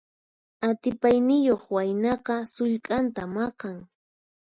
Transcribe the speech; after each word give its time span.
Atipayniyuq 0.69 1.63
waynaqa 1.73 2.35
sullk'anta 2.53 3.23
maqan. 3.35 3.77